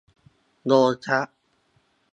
[0.67, 1.27] โดนซัด